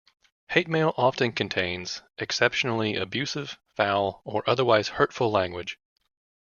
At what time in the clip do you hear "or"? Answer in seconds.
4.25-4.41